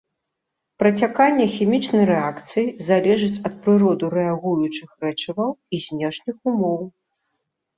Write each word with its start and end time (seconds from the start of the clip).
Працяканне 0.83 1.45
хімічнай 1.55 2.05
рэакцыі 2.11 2.73
залежыць 2.87 3.41
ад 3.49 3.53
прыроды 3.67 4.05
рэагуючых 4.17 4.89
рэчываў 5.07 5.49
і 5.77 5.83
знешніх 5.87 6.37
умоў. 6.55 6.81